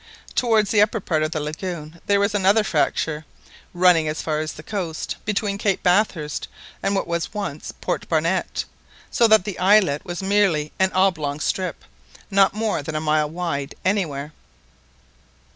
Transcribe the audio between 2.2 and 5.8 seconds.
another fracture, running as far as the coast, between